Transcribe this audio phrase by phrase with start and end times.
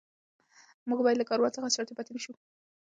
[0.87, 2.33] موږ باید له کاروان څخه شاته پاتې نه شو.